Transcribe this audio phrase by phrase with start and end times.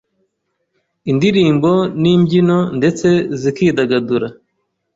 [1.11, 3.07] indirimbo n’ibyino ndetse
[3.39, 4.27] zikidagadura.